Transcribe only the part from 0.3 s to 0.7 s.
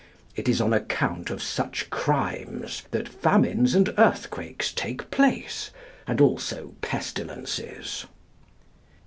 It is